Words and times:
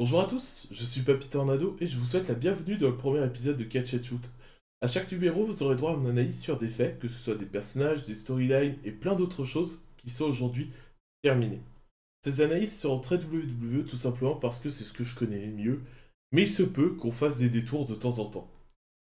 Bonjour 0.00 0.20
à 0.20 0.26
tous, 0.26 0.68
je 0.70 0.84
suis 0.84 1.00
Papy 1.00 1.26
Tornado 1.26 1.76
et 1.80 1.88
je 1.88 1.98
vous 1.98 2.04
souhaite 2.04 2.28
la 2.28 2.36
bienvenue 2.36 2.76
dans 2.76 2.86
le 2.86 2.96
premier 2.96 3.24
épisode 3.26 3.56
de 3.56 3.64
Catch 3.64 4.00
Shoot. 4.00 4.30
À 4.80 4.86
chaque 4.86 5.10
numéro, 5.10 5.44
vous 5.44 5.64
aurez 5.64 5.74
droit 5.74 5.90
à 5.90 5.96
une 5.96 6.06
analyse 6.06 6.40
sur 6.40 6.56
des 6.56 6.68
faits, 6.68 7.00
que 7.00 7.08
ce 7.08 7.20
soit 7.20 7.34
des 7.34 7.46
personnages, 7.46 8.04
des 8.04 8.14
storylines 8.14 8.76
et 8.84 8.92
plein 8.92 9.16
d'autres 9.16 9.42
choses 9.42 9.82
qui 9.96 10.08
sont 10.08 10.26
aujourd'hui 10.26 10.70
terminées. 11.24 11.62
Ces 12.22 12.42
analyses 12.42 12.78
seront 12.78 13.00
très 13.00 13.16
WWE 13.16 13.84
tout 13.84 13.96
simplement 13.96 14.36
parce 14.36 14.60
que 14.60 14.70
c'est 14.70 14.84
ce 14.84 14.92
que 14.92 15.02
je 15.02 15.16
connais 15.16 15.44
le 15.44 15.52
mieux, 15.52 15.80
mais 16.30 16.42
il 16.42 16.48
se 16.48 16.62
peut 16.62 16.90
qu'on 16.90 17.10
fasse 17.10 17.38
des 17.38 17.50
détours 17.50 17.84
de 17.84 17.96
temps 17.96 18.20
en 18.20 18.26
temps. 18.26 18.48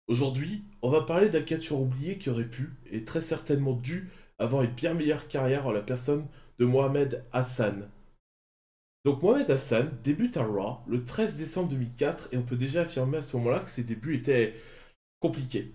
Aujourd'hui, 0.09 0.63
on 0.81 0.89
va 0.89 1.03
parler 1.03 1.29
d'un 1.29 1.43
catcheur 1.43 1.79
oublié 1.79 2.17
qui 2.17 2.31
aurait 2.31 2.49
pu, 2.49 2.71
et 2.91 3.05
très 3.05 3.21
certainement 3.21 3.75
dû, 3.75 4.09
avoir 4.39 4.63
une 4.63 4.73
bien 4.73 4.95
meilleure 4.95 5.29
carrière 5.29 5.67
en 5.67 5.73
la 5.73 5.83
personne 5.83 6.27
de 6.59 6.65
Mohamed 6.65 7.23
Hassan. 7.33 7.91
Donc 9.05 9.23
Mohamed 9.23 9.51
Hassan 9.51 9.91
débute 10.05 10.37
à 10.37 10.45
Raw 10.45 10.81
le 10.87 11.05
13 11.05 11.37
décembre 11.37 11.71
2004 11.71 12.29
et 12.33 12.37
on 12.37 12.43
peut 12.43 12.57
déjà 12.57 12.83
affirmer 12.83 13.19
à 13.19 13.23
ce 13.23 13.37
moment-là 13.39 13.61
que 13.61 13.69
ses 13.69 13.85
débuts 13.85 14.17
étaient 14.17 14.55
compliqués. 15.21 15.73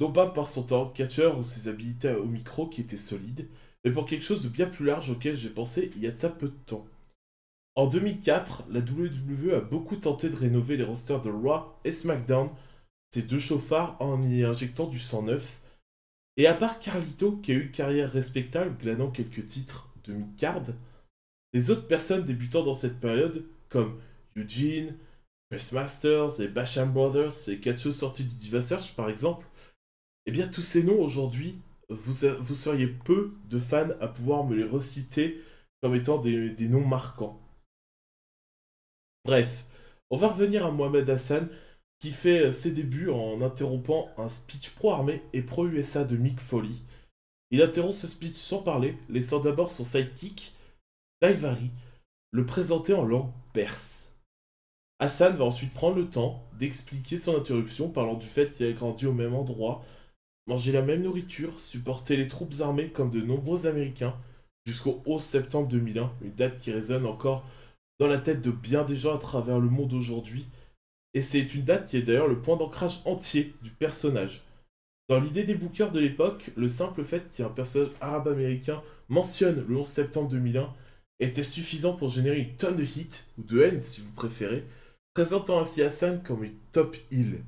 Non 0.00 0.10
pas 0.10 0.28
par 0.28 0.48
son 0.48 0.64
talent 0.64 0.86
de 0.86 0.92
catcheur 0.92 1.38
ou 1.38 1.44
ses 1.44 1.68
habilités 1.68 2.12
au 2.12 2.26
micro 2.26 2.66
qui 2.68 2.80
étaient 2.80 2.96
solides, 2.96 3.48
mais 3.84 3.92
pour 3.92 4.06
quelque 4.06 4.24
chose 4.24 4.42
de 4.42 4.48
bien 4.48 4.66
plus 4.66 4.86
large 4.86 5.10
auquel 5.10 5.36
j'ai 5.36 5.50
pensé 5.50 5.92
il 5.94 6.02
y 6.02 6.08
a 6.08 6.10
de 6.10 6.18
ça 6.18 6.30
peu 6.30 6.48
de 6.48 6.58
temps. 6.66 6.84
En 7.76 7.86
2004, 7.86 8.64
la 8.70 8.80
WWE 8.80 9.54
a 9.54 9.60
beaucoup 9.60 9.96
tenté 9.96 10.28
de 10.28 10.36
rénover 10.36 10.76
les 10.76 10.84
rosters 10.84 11.22
de 11.22 11.30
Raw 11.30 11.74
et 11.84 11.92
SmackDown, 11.92 12.50
ces 13.12 13.22
deux 13.22 13.38
chauffards 13.38 13.96
en 14.00 14.22
y 14.22 14.42
injectant 14.42 14.86
du 14.86 14.98
sang 14.98 15.22
neuf. 15.22 15.60
Et 16.36 16.48
à 16.48 16.54
part 16.54 16.80
Carlito 16.80 17.36
qui 17.36 17.52
a 17.52 17.54
eu 17.54 17.62
une 17.62 17.70
carrière 17.70 18.10
respectable 18.10 18.76
glanant 18.80 19.10
quelques 19.10 19.46
titres 19.46 19.92
de 20.04 20.12
mid-card, 20.12 20.62
les 21.54 21.70
autres 21.70 21.86
personnes 21.86 22.24
débutant 22.24 22.62
dans 22.62 22.74
cette 22.74 23.00
période, 23.00 23.46
comme 23.68 23.98
Eugene, 24.36 24.94
Chris 25.50 25.68
Masters 25.72 26.40
et 26.40 26.48
Basham 26.48 26.92
Brothers 26.92 27.48
et 27.48 27.60
quatre 27.60 27.80
choses 27.80 27.98
sorties 27.98 28.24
du 28.24 28.36
Diva 28.36 28.60
Search 28.60 28.94
par 28.94 29.08
exemple, 29.08 29.46
eh 30.26 30.32
bien 30.32 30.48
tous 30.48 30.62
ces 30.62 30.82
noms 30.82 31.00
aujourd'hui, 31.00 31.56
vous, 31.88 32.54
seriez 32.54 32.88
peu 32.88 33.32
de 33.48 33.58
fans 33.58 33.90
à 34.00 34.08
pouvoir 34.08 34.44
me 34.44 34.56
les 34.56 34.64
reciter 34.64 35.40
comme 35.80 35.94
étant 35.94 36.18
des, 36.18 36.68
noms 36.68 36.84
marquants. 36.84 37.40
Bref, 39.24 39.66
on 40.10 40.16
va 40.16 40.28
revenir 40.28 40.66
à 40.66 40.70
Mohamed 40.70 41.08
Hassan 41.08 41.48
qui 42.00 42.10
fait 42.10 42.52
ses 42.52 42.72
débuts 42.72 43.10
en 43.10 43.42
interrompant 43.42 44.10
un 44.18 44.28
speech 44.28 44.70
pro-armée 44.70 45.22
et 45.32 45.42
pro-USA 45.42 46.04
de 46.04 46.16
Mick 46.16 46.40
Foley. 46.40 46.74
Il 47.50 47.62
interrompt 47.62 47.94
ce 47.94 48.08
speech 48.08 48.34
sans 48.34 48.62
parler, 48.62 48.96
laissant 49.08 49.40
d'abord 49.40 49.70
son 49.70 49.84
sidekick, 49.84 50.54
Le 52.32 52.44
présenter 52.44 52.92
en 52.92 53.02
langue 53.02 53.30
perse. 53.54 54.14
Hassan 54.98 55.34
va 55.34 55.44
ensuite 55.44 55.72
prendre 55.72 55.96
le 55.96 56.10
temps 56.10 56.44
d'expliquer 56.58 57.16
son 57.16 57.34
interruption 57.34 57.88
parlant 57.88 58.12
du 58.14 58.26
fait 58.26 58.50
qu'il 58.50 58.66
a 58.66 58.72
grandi 58.72 59.06
au 59.06 59.14
même 59.14 59.32
endroit, 59.32 59.82
mangé 60.46 60.70
la 60.70 60.82
même 60.82 61.00
nourriture, 61.00 61.58
supporté 61.60 62.18
les 62.18 62.28
troupes 62.28 62.52
armées 62.60 62.90
comme 62.90 63.10
de 63.10 63.22
nombreux 63.22 63.66
Américains 63.66 64.14
jusqu'au 64.66 65.02
11 65.06 65.22
septembre 65.22 65.68
2001, 65.68 66.12
une 66.20 66.34
date 66.34 66.58
qui 66.58 66.72
résonne 66.72 67.06
encore 67.06 67.48
dans 67.98 68.06
la 68.06 68.18
tête 68.18 68.42
de 68.42 68.50
bien 68.50 68.84
des 68.84 68.96
gens 68.96 69.14
à 69.14 69.18
travers 69.18 69.60
le 69.60 69.70
monde 69.70 69.94
aujourd'hui, 69.94 70.46
et 71.14 71.22
c'est 71.22 71.54
une 71.54 71.64
date 71.64 71.86
qui 71.86 71.96
est 71.96 72.02
d'ailleurs 72.02 72.28
le 72.28 72.42
point 72.42 72.58
d'ancrage 72.58 73.00
entier 73.06 73.54
du 73.62 73.70
personnage. 73.70 74.42
Dans 75.08 75.20
l'idée 75.20 75.44
des 75.44 75.54
bookers 75.54 75.92
de 75.92 76.00
l'époque, 76.00 76.50
le 76.54 76.68
simple 76.68 77.02
fait 77.02 77.30
qu'il 77.30 77.42
y 77.42 77.48
ait 77.48 77.50
un 77.50 77.54
personnage 77.54 77.92
arabe-américain 78.02 78.82
mentionne 79.08 79.64
le 79.66 79.76
11 79.78 79.86
septembre 79.86 80.28
2001 80.28 80.74
était 81.20 81.42
suffisant 81.42 81.94
pour 81.94 82.08
générer 82.08 82.40
une 82.40 82.56
tonne 82.56 82.76
de 82.76 82.84
hits, 82.84 83.24
ou 83.38 83.42
de 83.42 83.62
haine 83.62 83.80
si 83.80 84.00
vous 84.00 84.12
préférez, 84.12 84.64
présentant 85.14 85.60
ainsi 85.60 85.82
Hassan 85.82 86.22
comme 86.22 86.44
une 86.44 86.56
top 86.72 86.96
hill. 87.10 87.42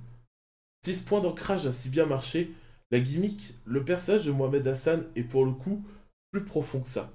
Si 0.84 0.95
ce 0.95 1.05
point 1.05 1.20
d'ancrage 1.20 1.67
a 1.67 1.73
si 1.73 1.89
bien 1.89 2.06
marché, 2.06 2.53
la 2.91 3.00
gimmick, 3.00 3.55
le 3.64 3.84
personnage 3.84 4.25
de 4.25 4.31
Mohamed 4.31 4.67
Hassan 4.68 5.05
est 5.17 5.24
pour 5.24 5.45
le 5.45 5.52
coup 5.52 5.85
plus 6.30 6.45
profond 6.45 6.80
que 6.80 6.89
ça. 6.89 7.13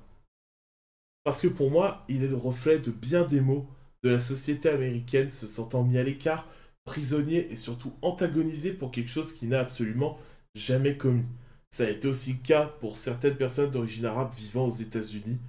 Parce 1.23 1.41
que 1.41 1.47
pour 1.47 1.71
moi, 1.71 2.03
il 2.09 2.23
est 2.23 2.27
le 2.27 2.35
reflet 2.35 2.79
de 2.79 2.91
bien 2.91 3.25
des 3.25 3.39
mots 3.39 3.67
de 4.03 4.09
la 4.09 4.19
société 4.19 4.69
américaine 4.69 5.29
se 5.29 5.47
sentant 5.47 5.83
mis 5.83 5.97
à 5.97 6.03
l'écart, 6.03 6.47
prisonnier 6.83 7.51
et 7.51 7.55
surtout 7.55 7.93
antagonisé 8.01 8.73
pour 8.73 8.91
quelque 8.91 9.11
chose 9.11 9.33
qu'il 9.33 9.49
n'a 9.49 9.59
absolument 9.59 10.17
jamais 10.55 10.97
commis. 10.97 11.25
Ça 11.69 11.85
a 11.85 11.89
été 11.89 12.07
aussi 12.07 12.33
le 12.33 12.39
cas 12.39 12.65
pour 12.65 12.97
certaines 12.97 13.37
personnes 13.37 13.71
d'origine 13.71 14.05
arabe 14.05 14.33
vivant 14.35 14.67
aux 14.67 14.71
États-Unis, 14.71 15.39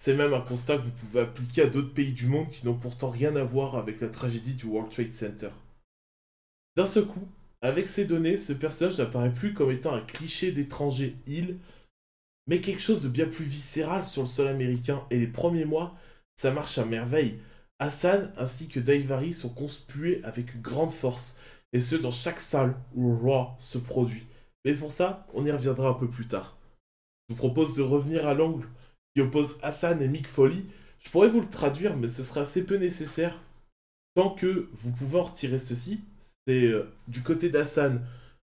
c'est 0.00 0.14
même 0.14 0.32
un 0.32 0.40
constat 0.40 0.78
que 0.78 0.84
vous 0.84 0.92
pouvez 0.92 1.20
appliquer 1.20 1.60
à 1.60 1.66
d'autres 1.66 1.92
pays 1.92 2.12
du 2.12 2.26
monde 2.26 2.48
qui 2.48 2.64
n'ont 2.64 2.74
pourtant 2.74 3.10
rien 3.10 3.36
à 3.36 3.44
voir 3.44 3.76
avec 3.76 4.00
la 4.00 4.08
tragédie 4.08 4.54
du 4.54 4.64
World 4.64 4.90
Trade 4.90 5.12
Center. 5.12 5.50
D'un 6.74 6.86
seul 6.86 7.04
coup, 7.04 7.28
avec 7.60 7.86
ces 7.86 8.06
données, 8.06 8.38
ce 8.38 8.54
personnage 8.54 8.96
n'apparaît 8.96 9.32
plus 9.32 9.52
comme 9.52 9.70
étant 9.70 9.94
un 9.94 10.00
cliché 10.00 10.52
d'étranger 10.52 11.16
il, 11.26 11.58
mais 12.46 12.62
quelque 12.62 12.80
chose 12.80 13.02
de 13.02 13.10
bien 13.10 13.26
plus 13.26 13.44
viscéral 13.44 14.02
sur 14.02 14.22
le 14.22 14.28
sol 14.28 14.48
américain, 14.48 15.04
et 15.10 15.18
les 15.18 15.26
premiers 15.26 15.66
mois, 15.66 15.94
ça 16.34 16.50
marche 16.50 16.78
à 16.78 16.86
merveille. 16.86 17.38
Hassan 17.78 18.32
ainsi 18.38 18.68
que 18.68 18.80
Daivari 18.80 19.34
sont 19.34 19.50
conspués 19.50 20.22
avec 20.24 20.54
une 20.54 20.62
grande 20.62 20.92
force, 20.92 21.36
et 21.74 21.80
ce 21.80 21.96
dans 21.96 22.10
chaque 22.10 22.40
salle 22.40 22.74
où 22.94 23.10
le 23.10 23.16
roi 23.16 23.54
se 23.58 23.76
produit. 23.76 24.26
Mais 24.64 24.72
pour 24.72 24.92
ça, 24.92 25.26
on 25.34 25.44
y 25.44 25.52
reviendra 25.52 25.90
un 25.90 25.94
peu 25.94 26.08
plus 26.08 26.26
tard. 26.26 26.56
Je 27.28 27.34
vous 27.34 27.38
propose 27.38 27.74
de 27.74 27.82
revenir 27.82 28.26
à 28.26 28.32
l'angle 28.32 28.66
qui 29.14 29.22
oppose 29.22 29.56
Hassan 29.62 30.00
et 30.02 30.08
Mick 30.08 30.26
Foley, 30.26 30.64
je 30.98 31.10
pourrais 31.10 31.28
vous 31.28 31.40
le 31.40 31.48
traduire, 31.48 31.96
mais 31.96 32.08
ce 32.08 32.22
sera 32.22 32.42
assez 32.42 32.64
peu 32.64 32.76
nécessaire. 32.76 33.40
Tant 34.14 34.30
que 34.30 34.68
vous 34.72 34.92
pouvez 34.92 35.18
en 35.18 35.24
retirer 35.24 35.58
ceci, 35.58 36.00
c'est 36.46 36.66
euh, 36.66 36.92
du 37.08 37.22
côté 37.22 37.48
d'Hassan, 37.48 38.00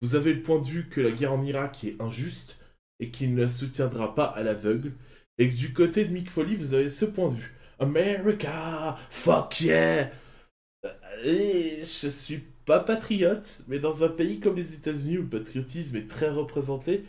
vous 0.03 0.16
avez 0.16 0.34
le 0.34 0.43
point 0.43 0.60
de 0.60 0.66
vue 0.66 0.88
que 0.88 1.00
la 1.00 1.10
guerre 1.10 1.32
en 1.32 1.43
Irak 1.43 1.84
est 1.84 2.00
injuste 2.00 2.60
et 3.00 3.10
qu'il 3.10 3.34
ne 3.34 3.43
la 3.43 3.48
soutiendra 3.48 4.14
pas 4.14 4.26
à 4.26 4.43
l'aveugle. 4.43 4.93
Et 5.38 5.50
que 5.50 5.56
du 5.56 5.72
côté 5.72 6.04
de 6.04 6.12
Mick 6.12 6.31
Foley, 6.31 6.56
vous 6.56 6.75
avez 6.75 6.88
ce 6.88 7.04
point 7.04 7.31
de 7.31 7.37
vue. 7.37 7.54
America, 7.78 8.98
fuck 9.10 9.60
yeah! 9.60 10.10
Euh, 10.84 10.91
et 11.25 11.81
je 11.81 12.09
suis 12.09 12.44
pas 12.64 12.81
patriote, 12.81 13.62
mais 13.69 13.78
dans 13.78 14.04
un 14.04 14.09
pays 14.09 14.41
comme 14.41 14.56
les 14.56 14.75
États-Unis 14.75 15.19
où 15.19 15.22
le 15.22 15.28
patriotisme 15.28 15.97
est 15.97 16.09
très 16.09 16.31
représenté, 16.31 17.04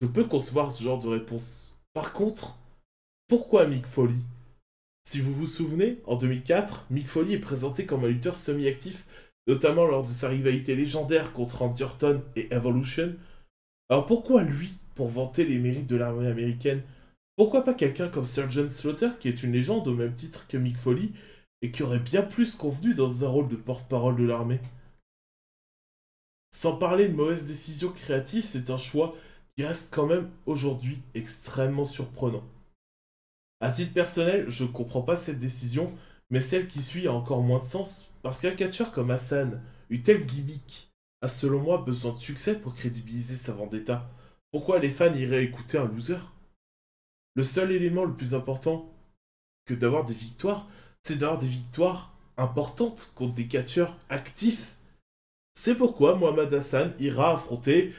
je 0.00 0.06
peux 0.06 0.24
concevoir 0.24 0.72
ce 0.72 0.82
genre 0.82 0.98
de 0.98 1.08
réponse. 1.08 1.76
Par 1.92 2.12
contre, 2.12 2.58
pourquoi 3.30 3.64
Mick 3.64 3.86
Foley? 3.86 4.16
Si 5.04 5.20
vous 5.20 5.32
vous 5.32 5.46
souvenez, 5.46 5.98
en 6.04 6.16
2004, 6.16 6.86
Mick 6.90 7.06
Foley 7.06 7.34
est 7.34 7.38
présenté 7.38 7.86
comme 7.86 8.04
un 8.04 8.08
lutteur 8.08 8.34
semi-actif, 8.34 9.06
notamment 9.46 9.86
lors 9.86 10.04
de 10.04 10.10
sa 10.10 10.28
rivalité 10.28 10.74
légendaire 10.74 11.32
contre 11.32 11.58
Randy 11.58 11.84
Orton 11.84 12.24
et 12.34 12.52
Evolution. 12.52 13.14
Alors 13.88 14.06
pourquoi 14.06 14.42
lui, 14.42 14.72
pour 14.96 15.06
vanter 15.06 15.44
les 15.44 15.58
mérites 15.58 15.86
de 15.86 15.94
l'armée 15.94 16.26
américaine? 16.26 16.82
Pourquoi 17.36 17.62
pas 17.62 17.72
quelqu'un 17.72 18.08
comme 18.08 18.24
Sergeant 18.24 18.68
Slaughter, 18.68 19.10
qui 19.20 19.28
est 19.28 19.44
une 19.44 19.52
légende 19.52 19.86
au 19.86 19.94
même 19.94 20.14
titre 20.14 20.48
que 20.48 20.56
Mick 20.56 20.76
Foley, 20.76 21.10
et 21.62 21.70
qui 21.70 21.84
aurait 21.84 22.00
bien 22.00 22.22
plus 22.22 22.56
convenu 22.56 22.94
dans 22.94 23.24
un 23.24 23.28
rôle 23.28 23.46
de 23.46 23.54
porte-parole 23.54 24.16
de 24.16 24.24
l'armée? 24.24 24.58
Sans 26.50 26.74
parler 26.74 27.08
de 27.08 27.14
mauvaises 27.14 27.46
décisions 27.46 27.92
créatives, 27.92 28.44
c'est 28.44 28.70
un 28.70 28.76
choix 28.76 29.14
qui 29.56 29.64
reste 29.64 29.94
quand 29.94 30.06
même 30.06 30.28
aujourd'hui 30.46 30.98
extrêmement 31.14 31.84
surprenant. 31.84 32.42
À 33.60 33.70
titre 33.70 33.92
personnel, 33.92 34.48
je 34.48 34.64
comprends 34.64 35.02
pas 35.02 35.18
cette 35.18 35.38
décision, 35.38 35.92
mais 36.30 36.40
celle 36.40 36.66
qui 36.66 36.82
suit 36.82 37.06
a 37.06 37.12
encore 37.12 37.42
moins 37.42 37.58
de 37.58 37.64
sens, 37.64 38.10
parce 38.22 38.40
qu'un 38.40 38.52
catcheur 38.54 38.90
comme 38.92 39.10
Hassan, 39.10 39.62
une 39.90 40.02
telle 40.02 40.24
gimmick, 40.24 40.90
a 41.20 41.28
selon 41.28 41.60
moi 41.60 41.78
besoin 41.78 42.12
de 42.14 42.18
succès 42.18 42.58
pour 42.58 42.74
crédibiliser 42.74 43.36
sa 43.36 43.52
vendetta. 43.52 44.08
Pourquoi 44.50 44.78
les 44.78 44.88
fans 44.88 45.14
iraient 45.14 45.44
écouter 45.44 45.76
un 45.76 45.84
loser? 45.84 46.16
Le 47.34 47.44
seul 47.44 47.72
élément 47.72 48.04
le 48.04 48.14
plus 48.14 48.34
important 48.34 48.90
que 49.66 49.74
d'avoir 49.74 50.06
des 50.06 50.14
victoires, 50.14 50.66
c'est 51.02 51.16
d'avoir 51.16 51.38
des 51.38 51.46
victoires 51.46 52.16
importantes 52.38 53.12
contre 53.14 53.34
des 53.34 53.46
catcheurs 53.46 53.96
actifs. 54.08 54.76
C'est 55.54 55.74
pourquoi 55.74 56.16
Mohamed 56.16 56.52
Hassan 56.54 56.94
ira 56.98 57.34
affronter 57.34 57.92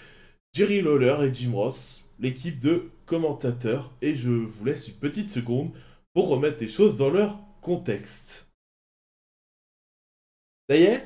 Jerry 0.54 0.82
Lawler 0.82 1.28
et 1.28 1.34
Jim 1.34 1.52
Ross, 1.54 2.04
l'équipe 2.20 2.60
de 2.60 2.90
commentateurs, 3.12 3.92
et 4.02 4.16
je 4.16 4.30
vous 4.30 4.64
laisse 4.64 4.88
une 4.88 4.94
petite 4.94 5.30
seconde 5.30 5.74
pour 6.14 6.30
remettre 6.30 6.62
les 6.62 6.70
choses 6.70 6.98
dans 6.98 7.10
leur 7.10 7.38
contexte. 7.60 8.48
Ça 10.70 10.78
y 10.78 10.84
est? 10.84 11.06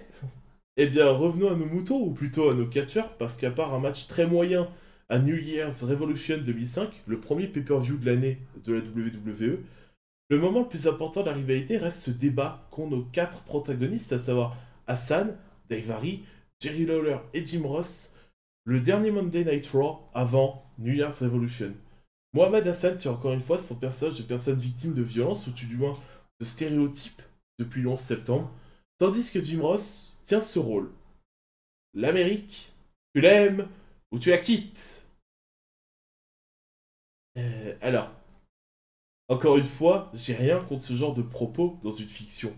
Eh 0.77 0.85
bien, 0.85 1.09
revenons 1.09 1.51
à 1.51 1.55
nos 1.55 1.65
moutons, 1.65 1.99
ou 1.99 2.11
plutôt 2.11 2.51
à 2.51 2.53
nos 2.53 2.67
catcheurs, 2.67 3.17
parce 3.17 3.37
qu'à 3.37 3.49
part 3.49 3.73
un 3.73 3.79
match 3.79 4.05
très 4.05 4.27
moyen 4.27 4.69
à 5.09 5.17
New 5.17 5.35
Year's 5.35 5.81
Revolution 5.81 6.37
2005, 6.37 6.91
le 7.07 7.19
premier 7.19 7.47
pay-per-view 7.47 7.97
de 7.97 8.05
l'année 8.05 8.37
de 8.63 8.73
la 8.73 8.81
WWE, 8.81 9.63
le 10.29 10.39
moment 10.39 10.59
le 10.59 10.67
plus 10.67 10.87
important 10.87 11.21
de 11.21 11.25
la 11.25 11.33
rivalité 11.33 11.79
reste 11.79 12.01
ce 12.01 12.11
débat 12.11 12.67
qu'ont 12.69 12.87
nos 12.87 13.01
quatre 13.01 13.41
protagonistes, 13.45 14.13
à 14.13 14.19
savoir 14.19 14.55
Hassan, 14.85 15.35
Daivari, 15.69 16.23
Jerry 16.59 16.85
Lawler 16.85 17.17
et 17.33 17.43
Jim 17.43 17.63
Ross, 17.63 18.13
le 18.63 18.79
dernier 18.79 19.09
Monday 19.09 19.43
Night 19.43 19.65
Raw 19.73 20.07
avant 20.13 20.71
New 20.77 20.93
Year's 20.93 21.23
Revolution. 21.23 21.73
Mohamed 22.35 22.67
Hassan 22.67 22.97
tient 22.97 23.13
encore 23.13 23.31
une 23.31 23.39
fois 23.39 23.57
son 23.57 23.75
personnage 23.75 24.17
de 24.17 24.23
personne 24.23 24.57
victime 24.57 24.93
de 24.93 25.01
violence, 25.01 25.47
ou 25.47 25.51
du 25.51 25.77
moins 25.77 25.97
de 26.41 26.45
stéréotypes, 26.45 27.21
depuis 27.59 27.81
le 27.81 27.87
11 27.87 27.97
septembre, 27.97 28.51
tandis 28.97 29.31
que 29.31 29.41
Jim 29.41 29.61
Ross 29.61 30.17
tient 30.25 30.41
ce 30.41 30.59
rôle. 30.59 30.91
L'Amérique, 31.93 32.73
tu 33.13 33.21
l'aimes 33.21 33.69
ou 34.11 34.19
tu 34.19 34.31
la 34.31 34.37
quittes? 34.37 35.07
Euh, 37.37 37.73
Alors, 37.81 38.11
encore 39.29 39.55
une 39.55 39.63
fois, 39.63 40.11
j'ai 40.13 40.35
rien 40.35 40.59
contre 40.59 40.83
ce 40.83 40.93
genre 40.93 41.13
de 41.13 41.21
propos 41.21 41.79
dans 41.83 41.93
une 41.93 42.09
fiction. 42.09 42.53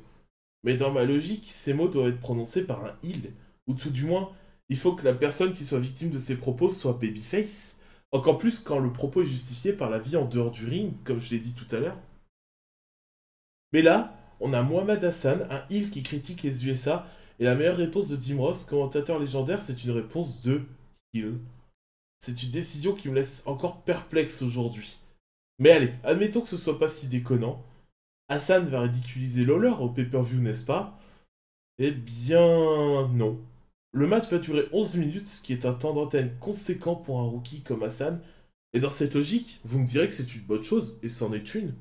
Mais 0.64 0.76
dans 0.76 0.92
ma 0.92 1.04
logique, 1.04 1.50
ces 1.52 1.76
mots 1.76 1.88
doivent 1.88 2.10
être 2.10 2.20
prononcés 2.20 2.66
par 2.66 2.84
un 2.84 2.98
il, 3.04 3.32
ou 3.68 3.76
tout 3.76 3.92
du 3.92 4.06
moins, 4.06 4.32
il 4.70 4.78
faut 4.78 4.96
que 4.96 5.06
la 5.06 5.14
personne 5.14 5.54
qui 5.54 5.66
soit 5.66 5.78
victime 5.78 6.10
de 6.10 6.18
ces 6.18 6.36
propos 6.36 6.72
soit 6.72 6.94
babyface, 6.94 7.77
encore 8.12 8.38
plus 8.38 8.60
quand 8.60 8.80
le 8.80 8.92
propos 8.92 9.22
est 9.22 9.28
justifié 9.28 9.74
par 9.74 9.90
la 9.90 10.00
vie 10.00 10.16
en 10.16 10.26
dehors 10.26 10.52
du 10.52 10.66
ring, 10.66 10.94
comme 11.04 11.20
je 11.20 11.32
l'ai 11.32 11.40
dit 11.40 11.54
tout 11.54 11.76
à 11.76 11.80
l'heure. 11.80 11.98
Mais 13.74 13.82
là, 13.82 14.16
on 14.40 14.54
a 14.54 14.62
Mohamed 14.62 15.04
Hassan, 15.04 15.48
un 15.50 15.64
il 15.70 15.90
qui 15.90 16.04
critique 16.04 16.44
les 16.44 16.68
USA, 16.68 17.08
et 17.40 17.44
la 17.44 17.56
meilleure 17.56 17.78
réponse 17.78 18.10
de 18.10 18.22
Jim 18.22 18.40
Ross, 18.40 18.66
commentateur 18.66 19.20
légendaire, 19.20 19.62
c'est 19.62 19.84
une 19.84 19.92
réponse 19.92 20.42
de 20.42 20.64
il. 21.14 21.38
C'est 22.20 22.44
une 22.44 22.52
décision 22.52 22.94
qui 22.96 23.10
me 23.10 23.16
laisse 23.16 23.44
encore 23.46 23.82
perplexe 23.82 24.42
aujourd'hui. 24.42 24.98
Mais 25.60 25.72
allez, 25.72 25.94
admettons 26.04 26.42
que 26.42 26.48
ce 26.48 26.58
soit 26.58 26.80
pas 26.80 26.90
si 26.90 27.08
déconnant. 27.08 27.64
Hassan 28.30 28.68
va 28.70 28.82
ridiculiser 28.82 29.46
Lawler 29.46 29.74
au 29.80 29.90
pay-per-view, 29.90 30.40
n'est-ce 30.40 30.66
pas? 30.66 31.00
Eh 31.78 31.92
bien, 31.92 33.08
non. 33.10 33.40
Le 33.94 34.08
match 34.08 34.30
va 34.30 34.38
durer 34.38 34.68
11 34.74 34.98
minutes, 34.98 35.28
ce 35.28 35.42
qui 35.42 35.54
est 35.54 35.66
un 35.66 35.74
temps 35.74 35.94
d'antenne 35.94 36.36
conséquent 36.40 36.96
pour 36.96 37.20
un 37.20 37.26
rookie 37.26 37.62
comme 37.62 37.84
Hassan. 37.84 38.22
Et 38.74 38.80
dans 38.80 38.90
cette 38.90 39.16
logique, 39.16 39.60
vous 39.64 39.80
me 39.80 39.88
direz 39.88 40.08
que 40.08 40.14
c'est 40.14 40.36
une 40.36 40.44
bonne 40.44 40.64
chose, 40.64 41.00
et 41.04 41.10
c'en 41.10 41.34
est 41.34 41.56
une. 41.56 41.74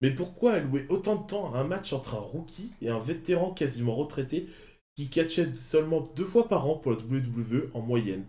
Mais 0.00 0.10
pourquoi 0.10 0.54
allouer 0.54 0.86
autant 0.88 1.16
de 1.16 1.26
temps 1.26 1.54
à 1.54 1.58
un 1.58 1.64
match 1.64 1.92
entre 1.92 2.16
un 2.16 2.20
rookie 2.20 2.72
et 2.80 2.88
un 2.88 2.98
vétéran 2.98 3.52
quasiment 3.52 3.94
retraité 3.94 4.48
qui 4.96 5.08
catchait 5.08 5.54
seulement 5.54 6.00
deux 6.16 6.24
fois 6.24 6.48
par 6.48 6.68
an 6.68 6.76
pour 6.76 6.92
la 6.92 6.98
WWE 6.98 7.70
en 7.74 7.80
moyenne? 7.80 8.24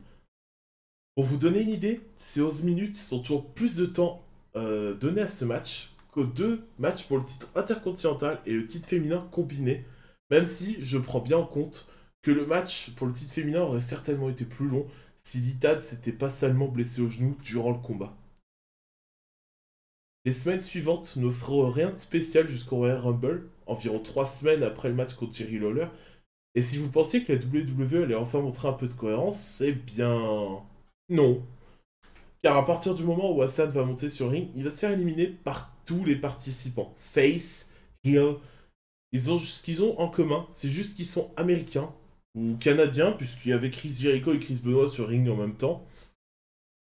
Pour 1.16 1.24
vous 1.24 1.38
donner 1.38 1.62
une 1.62 1.70
idée, 1.70 2.02
ces 2.16 2.42
11 2.42 2.64
minutes 2.64 2.98
sont 2.98 3.20
toujours 3.20 3.46
plus 3.54 3.75
de 3.75 3.86
temps 3.86 4.24
euh, 4.56 4.94
donné 4.94 5.22
à 5.22 5.28
ce 5.28 5.46
match 5.46 5.92
qu'aux 6.12 6.25
deux 6.25 6.64
matchs 6.78 7.06
pour 7.06 7.18
le 7.18 7.25
titre 7.25 7.50
intercontinental 7.56 8.40
et 8.46 8.54
le 8.54 8.66
titre 8.66 8.88
féminin 8.88 9.28
combiné, 9.31 9.86
même 10.30 10.46
si 10.46 10.78
je 10.80 10.98
prends 10.98 11.20
bien 11.22 11.38
en 11.38 11.46
compte 11.46 11.88
que 12.24 12.31
le 12.31 12.46
match 12.48 12.92
pour 12.92 13.06
le 13.06 13.14
titre 13.14 13.34
féminin 13.34 13.62
aurait 13.62 13.81
certainement 13.81 14.30
été 14.30 14.46
plus 14.46 14.68
long 14.68 14.88
si 15.24 15.40
Litad 15.40 15.84
s'était 15.84 16.12
pas 16.12 16.30
seulement 16.30 16.68
blessé 16.68 17.02
au 17.02 17.10
genou 17.10 17.38
durant 17.44 17.72
le 17.72 17.78
combat. 17.78 18.16
Les 20.25 20.31
semaines 20.31 20.62
suivantes 20.62 21.18
n'offrent 21.18 21.70
rien 21.70 21.92
de 21.92 21.98
spécial 21.98 22.48
jusqu'au 22.48 22.78
Royal 22.78 22.98
Rumble, 22.98 23.50
environ 23.66 24.00
trois 24.00 24.25
semaines 24.25 24.64
après 24.64 24.88
le 24.88 24.96
match 24.96 25.16
contre 25.16 25.34
Thierry 25.34 25.60
Lawler. 25.60 25.88
Et 26.56 26.62
si 26.62 26.78
vous 26.78 26.90
pensiez 26.90 27.24
que 27.24 27.34
la 27.34 27.40
WWE 27.40 28.04
allait 28.04 28.16
enfin 28.16 28.40
montrer 28.40 28.70
un 28.70 28.74
peu 28.74 28.88
de 28.88 28.94
cohérence, 28.94 29.62
eh 29.62 29.74
bien... 29.74 30.62
Non. 31.10 31.46
Car 32.42 32.56
à 32.56 32.66
partir 32.66 32.96
du 32.96 33.04
moment 33.04 33.36
où 33.36 33.42
Hassan 33.42 33.70
va 33.70 33.84
monter 33.84 34.10
sur 34.10 34.30
ring, 34.30 34.50
il 34.56 34.64
va 34.64 34.72
se 34.72 34.80
faire 34.80 34.92
éliminer 34.92 35.28
par 35.28 35.75
tous 35.86 36.06
les 36.06 36.16
participants. 36.16 36.94
Face, 36.98 37.72
heel. 38.06 38.36
Ils 39.12 39.30
ont 39.30 39.38
ce 39.38 39.62
qu'ils 39.62 39.84
ont 39.84 40.00
en 40.00 40.08
commun, 40.08 40.48
c'est 40.52 40.70
juste 40.70 40.96
qu'ils 40.96 41.08
sont 41.08 41.31
américains 41.36 41.94
ou 42.36 42.56
canadiens, 42.58 43.12
puisqu'il 43.12 43.50
y 43.50 43.54
avait 43.54 43.72
Chris 43.72 43.94
Jericho 43.94 44.34
et 44.34 44.40
Chris 44.40 44.60
Benoit 44.64 44.90
sur 44.90 45.08
ring 45.08 45.28
en 45.30 45.36
même 45.36 45.56
temps. 45.56 45.86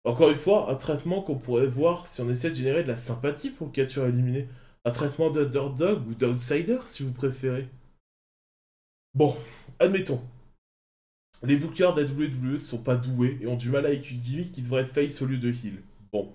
Encore 0.04 0.30
une 0.30 0.36
fois, 0.36 0.70
un 0.70 0.74
traitement 0.74 1.22
qu'on 1.22 1.36
pourrait 1.36 1.66
voir 1.66 2.08
si 2.08 2.20
on 2.20 2.30
essaie 2.30 2.50
de 2.50 2.56
générer 2.56 2.82
de 2.82 2.88
la 2.88 2.96
sympathie 2.96 3.50
pour 3.50 3.66
le 3.66 3.72
catcheur 3.72 4.06
éliminé. 4.06 4.48
Un 4.84 4.90
traitement 4.90 5.30
d'underdog 5.30 6.06
ou 6.08 6.14
d'outsider, 6.14 6.78
si 6.86 7.02
vous 7.02 7.12
préférez. 7.12 7.68
Bon, 9.14 9.36
admettons. 9.78 10.22
Les 11.42 11.56
bookers 11.56 11.94
de 11.94 12.02
la 12.02 12.08
WWE 12.08 12.58
sont 12.58 12.78
pas 12.78 12.96
doués 12.96 13.38
et 13.40 13.46
ont 13.46 13.56
du 13.56 13.70
mal 13.70 13.86
avec 13.86 14.10
une 14.10 14.20
gimmick 14.20 14.52
qui 14.52 14.62
devrait 14.62 14.82
être 14.82 14.92
face 14.92 15.22
au 15.22 15.26
lieu 15.26 15.38
de 15.38 15.50
heel. 15.50 15.82
Bon, 16.12 16.32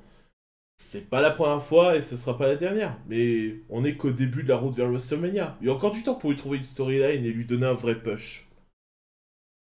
c'est 0.78 1.10
pas 1.10 1.22
la 1.22 1.32
première 1.32 1.64
fois 1.64 1.98
et 1.98 2.02
ce 2.02 2.16
sera 2.16 2.38
pas 2.38 2.48
la 2.48 2.56
dernière, 2.56 2.98
mais 3.08 3.56
on 3.70 3.84
est 3.84 3.96
qu'au 3.96 4.12
début 4.12 4.44
de 4.44 4.50
la 4.50 4.58
route 4.58 4.76
vers 4.76 4.90
WrestleMania. 4.90 5.58
Il 5.62 5.68
y 5.68 5.70
a 5.70 5.74
encore 5.74 5.92
du 5.92 6.04
temps 6.04 6.16
pour 6.16 6.30
lui 6.30 6.38
trouver 6.38 6.58
une 6.58 6.64
storyline 6.64 7.26
et 7.26 7.32
lui 7.32 7.46
donner 7.46 7.66
un 7.66 7.74
vrai 7.74 8.02
push. 8.02 8.48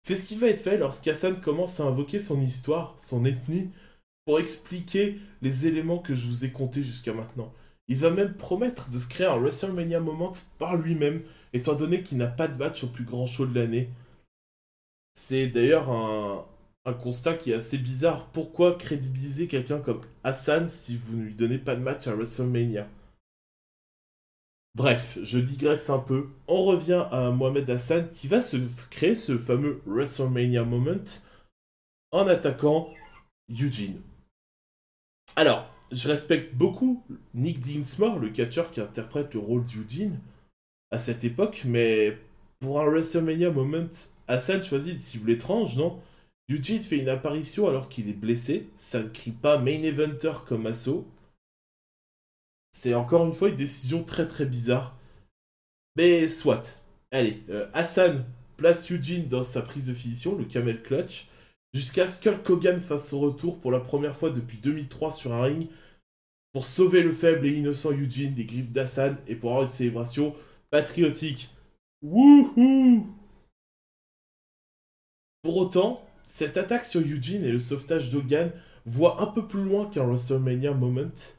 C'est 0.09 0.17
ce 0.17 0.25
qui 0.25 0.37
va 0.37 0.47
être 0.47 0.63
fait 0.63 0.79
lorsqu'Hassan 0.79 1.39
commence 1.39 1.81
à 1.81 1.85
invoquer 1.85 2.19
son 2.19 2.41
histoire, 2.41 2.95
son 2.97 3.27
ethnie, 3.27 3.69
pour 4.25 4.41
expliquer 4.41 5.19
les 5.43 5.67
éléments 5.67 5.99
que 5.99 6.15
je 6.15 6.27
vous 6.27 6.47
ai 6.47 6.51
comptés 6.51 6.83
jusqu'à 6.83 7.13
maintenant. 7.13 7.53
Il 7.89 7.99
va 7.99 8.09
même 8.09 8.33
promettre 8.33 8.89
de 8.89 8.99
se 8.99 9.07
créer 9.07 9.27
un 9.27 9.37
WrestleMania 9.37 10.01
Moment 10.01 10.33
par 10.57 10.77
lui-même, 10.77 11.21
étant 11.53 11.75
donné 11.75 12.03
qu'il 12.03 12.17
n'a 12.17 12.27
pas 12.27 12.49
de 12.49 12.57
match 12.57 12.85
au 12.85 12.87
plus 12.87 13.05
grand 13.05 13.27
show 13.27 13.45
de 13.45 13.55
l'année. 13.55 13.91
C'est 15.13 15.49
d'ailleurs 15.49 15.91
un, 15.91 16.47
constat 16.95 17.35
qui 17.35 17.51
est 17.51 17.57
assez 17.57 17.77
bizarre. 17.77 18.31
Pourquoi 18.33 18.79
crédibiliser 18.79 19.47
quelqu'un 19.47 19.79
comme 19.79 20.01
Hassan 20.25 20.71
si 20.71 20.97
vous 20.97 21.19
ne 21.19 21.25
lui 21.25 21.35
donnez 21.35 21.59
pas 21.59 21.77
de 21.77 21.83
match 21.83 22.07
à 22.07 22.15
WrestleMania? 22.15 22.89
Bref, 24.75 25.19
je 25.23 25.39
digresse 25.39 25.91
un 25.91 25.99
peu. 25.99 26.29
On 26.47 26.65
revient 26.65 27.07
à 27.11 27.31
Mohamed 27.31 27.69
Hassan 27.69 28.09
qui 28.11 28.29
va 28.29 28.41
se 28.41 28.57
créer 28.91 29.17
ce 29.17 29.37
fameux 29.37 29.83
WrestleMania 29.87 30.65
moment 30.65 31.05
en 32.13 32.27
attaquant 32.27 32.93
Eugene. 33.51 34.01
Alors, 35.37 35.69
je 35.91 36.09
respecte 36.09 36.55
beaucoup 36.55 37.03
Nick 37.35 37.61
Dinsmore, 37.61 38.19
le 38.19 38.31
catcheur 38.31 38.71
qui 38.71 38.81
interprète 38.81 39.35
le 39.35 39.41
rôle 39.41 39.65
d'Eugene 39.65 40.21
à 40.91 40.99
cette 40.99 41.25
époque, 41.25 41.63
mais 41.65 42.17
pour 42.61 42.81
un 42.81 42.85
WrestleMania 42.85 43.51
moment 43.51 43.89
Hassan 44.27 44.63
choisit 44.63 44.95
une 44.95 45.01
cible 45.01 45.31
étrange, 45.31 45.77
non? 45.77 46.01
Eugene 46.51 46.83
fait 46.83 46.99
une 46.99 47.09
apparition 47.09 47.69
alors 47.69 47.89
qu'il 47.89 48.09
est 48.09 48.15
blessé, 48.15 48.69
ça 48.75 49.03
ne 49.03 49.09
crie 49.09 49.33
pas 49.33 49.59
main 49.59 49.83
eventer 49.83 50.33
comme 50.47 50.67
assaut. 50.67 51.07
C'est 52.81 52.95
encore 52.95 53.27
une 53.27 53.33
fois 53.33 53.49
une 53.49 53.57
décision 53.57 54.05
très 54.05 54.29
très 54.29 54.47
bizarre. 54.47 54.97
Mais 55.97 56.29
soit. 56.29 56.85
Allez, 57.11 57.43
euh, 57.49 57.69
Hassan 57.75 58.25
place 58.57 58.89
Eugene 58.93 59.27
dans 59.27 59.43
sa 59.43 59.63
prise 59.63 59.89
de 59.89 59.95
finition, 59.95 60.37
le 60.37 60.45
camel 60.45 60.81
clutch, 60.85 61.27
jusqu'à 61.75 62.09
ce 62.09 62.21
que 62.21 62.53
Hogan 62.53 62.81
fasse 62.81 63.09
son 63.09 63.19
retour 63.19 63.59
pour 63.59 63.73
la 63.73 63.81
première 63.81 64.17
fois 64.17 64.31
depuis 64.31 64.59
2003 64.59 65.11
sur 65.11 65.33
un 65.33 65.43
ring, 65.43 65.67
pour 66.53 66.67
sauver 66.67 67.03
le 67.03 67.13
faible 67.13 67.47
et 67.47 67.57
innocent 67.57 67.91
Eugene 67.91 68.35
des 68.35 68.45
griffes 68.45 68.71
d'Hassan 68.71 69.17
et 69.27 69.35
pour 69.35 69.51
avoir 69.51 69.65
une 69.65 69.73
célébration 69.73 70.37
patriotique. 70.71 71.51
Wouhou 72.01 73.09
pour 75.43 75.57
autant, 75.57 76.05
cette 76.27 76.57
attaque 76.57 76.85
sur 76.85 77.01
Eugene 77.01 77.43
et 77.43 77.53
le 77.53 77.61
sauvetage 77.61 78.11
d'Hogan 78.11 78.53
voient 78.87 79.21
un 79.21 79.27
peu 79.27 79.49
plus 79.49 79.65
loin 79.65 79.87
qu'un 79.91 80.05
WrestleMania 80.05 80.75
moment. 80.75 81.38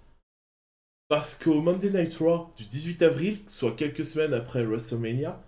Parce 1.10 1.34
qu'au 1.34 1.60
Monday 1.62 1.90
Night 1.90 2.16
Raw 2.18 2.54
du 2.56 2.66
18 2.66 3.02
avril, 3.02 3.40
soit 3.50 3.76
quelques 3.76 4.06
semaines 4.06 4.36
après 4.36 4.64
WrestleMania, 4.64 5.42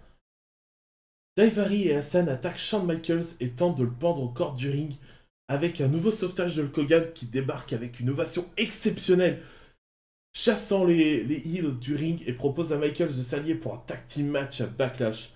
Daivari 1.37 1.87
et 1.87 1.95
Hassan 1.95 2.27
attaquent 2.29 2.57
Shawn 2.57 2.87
Michaels 2.87 3.35
et 3.39 3.51
tentent 3.51 3.77
de 3.77 3.83
le 3.83 3.91
pendre 3.91 4.23
au 4.23 4.27
corps 4.27 4.55
du 4.55 4.71
ring 4.71 4.95
avec 5.47 5.79
un 5.79 5.87
nouveau 5.87 6.09
sauvetage 6.09 6.55
de 6.55 6.63
Hulk 6.63 6.77
Hogan 6.79 7.13
qui 7.13 7.27
débarque 7.27 7.73
avec 7.73 7.99
une 7.99 8.09
ovation 8.09 8.43
exceptionnelle, 8.57 9.39
chassant 10.33 10.83
les, 10.83 11.23
les 11.23 11.43
heels 11.47 11.77
du 11.77 11.95
ring 11.95 12.23
et 12.25 12.33
propose 12.33 12.73
à 12.73 12.77
Michaels 12.77 13.15
de 13.15 13.21
s'allier 13.21 13.53
pour 13.53 13.75
un 13.75 13.83
tag 13.85 13.99
team 14.07 14.29
match 14.29 14.61
à 14.61 14.65
Backlash. 14.65 15.31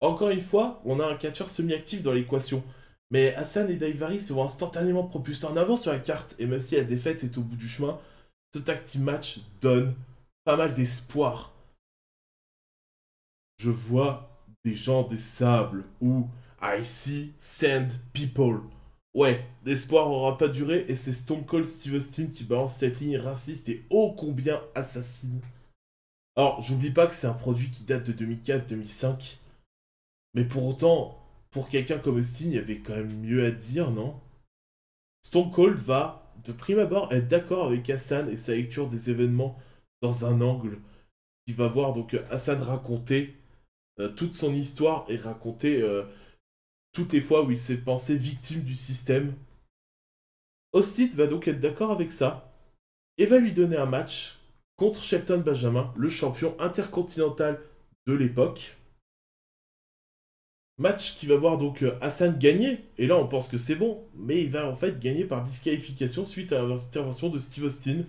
Encore 0.00 0.30
une 0.30 0.40
fois, 0.40 0.80
on 0.84 1.00
a 1.00 1.06
un 1.06 1.16
catcheur 1.16 1.50
semi-actif 1.50 2.04
dans 2.04 2.12
l'équation. 2.12 2.62
Mais 3.10 3.34
Hassan 3.34 3.68
et 3.68 3.76
Daivari 3.76 4.20
se 4.20 4.32
vont 4.32 4.44
instantanément 4.44 5.04
propulsés 5.04 5.46
en 5.46 5.56
avant 5.56 5.76
sur 5.76 5.90
la 5.90 5.98
carte, 5.98 6.36
et 6.38 6.46
même 6.46 6.60
si 6.60 6.76
la 6.76 6.84
défaite 6.84 7.24
est 7.24 7.36
au 7.36 7.40
bout 7.40 7.56
du 7.56 7.68
chemin, 7.68 7.98
ce 8.60 8.98
match 8.98 9.40
donne 9.60 9.94
pas 10.44 10.56
mal 10.56 10.74
d'espoir. 10.74 11.54
Je 13.58 13.70
vois 13.70 14.30
des 14.64 14.74
gens 14.74 15.02
des 15.02 15.18
sables 15.18 15.84
ou 16.00 16.28
I 16.62 16.84
see 16.84 17.32
sand 17.38 17.90
people. 18.12 18.60
Ouais, 19.14 19.46
l'espoir 19.64 20.08
aura 20.10 20.36
pas 20.36 20.48
duré 20.48 20.84
et 20.88 20.96
c'est 20.96 21.12
Stone 21.12 21.46
Cold 21.46 21.66
Steve 21.66 21.94
Austin 21.94 22.26
qui 22.26 22.44
balance 22.44 22.76
cette 22.76 23.00
ligne 23.00 23.16
raciste 23.16 23.68
et 23.70 23.84
ô 23.88 24.12
combien 24.12 24.60
assassine. 24.74 25.40
Alors, 26.36 26.60
j'oublie 26.60 26.90
pas 26.90 27.06
que 27.06 27.14
c'est 27.14 27.26
un 27.26 27.32
produit 27.32 27.70
qui 27.70 27.84
date 27.84 28.10
de 28.10 28.26
2004-2005 28.26 29.38
mais 30.36 30.44
pour 30.44 30.66
autant, 30.66 31.18
pour 31.50 31.70
quelqu'un 31.70 31.98
comme 31.98 32.18
Austin, 32.18 32.44
il 32.44 32.52
y 32.52 32.58
avait 32.58 32.80
quand 32.80 32.94
même 32.94 33.20
mieux 33.20 33.46
à 33.46 33.50
dire, 33.50 33.90
non? 33.90 34.20
Stone 35.22 35.50
Cold 35.50 35.78
va, 35.78 36.25
de 36.44 36.52
prime 36.52 36.78
abord, 36.78 37.12
être 37.12 37.28
d'accord 37.28 37.66
avec 37.66 37.88
Hassan 37.90 38.28
et 38.30 38.36
sa 38.36 38.54
lecture 38.54 38.88
des 38.88 39.10
événements 39.10 39.58
dans 40.02 40.24
un 40.24 40.40
angle. 40.40 40.78
Il 41.46 41.54
va 41.54 41.68
voir 41.68 41.92
donc 41.92 42.16
Hassan 42.30 42.60
raconter 42.62 43.36
euh, 43.98 44.08
toute 44.08 44.34
son 44.34 44.52
histoire 44.52 45.04
et 45.08 45.16
raconter 45.16 45.80
euh, 45.80 46.04
toutes 46.92 47.12
les 47.12 47.20
fois 47.20 47.44
où 47.44 47.50
il 47.50 47.58
s'est 47.58 47.78
pensé 47.78 48.16
victime 48.16 48.60
du 48.60 48.74
système. 48.74 49.34
Austin 50.72 51.08
va 51.14 51.26
donc 51.26 51.48
être 51.48 51.60
d'accord 51.60 51.90
avec 51.90 52.10
ça 52.10 52.52
et 53.18 53.26
va 53.26 53.38
lui 53.38 53.52
donner 53.52 53.76
un 53.76 53.86
match 53.86 54.38
contre 54.76 55.02
Shelton 55.02 55.42
Benjamin, 55.44 55.92
le 55.96 56.08
champion 56.08 56.54
intercontinental 56.60 57.60
de 58.06 58.12
l'époque. 58.12 58.76
Match 60.78 61.16
qui 61.16 61.26
va 61.26 61.36
voir 61.36 61.56
donc 61.56 61.82
euh, 61.82 61.96
Hassan 62.02 62.38
gagner, 62.38 62.84
et 62.98 63.06
là 63.06 63.16
on 63.16 63.26
pense 63.26 63.48
que 63.48 63.56
c'est 63.56 63.76
bon, 63.76 64.04
mais 64.14 64.42
il 64.42 64.50
va 64.50 64.68
en 64.68 64.74
fait 64.74 65.00
gagner 65.00 65.24
par 65.24 65.42
disqualification 65.42 66.26
suite 66.26 66.52
à 66.52 66.62
l'intervention 66.62 67.30
de 67.30 67.38
Steve 67.38 67.64
Austin, 67.64 68.02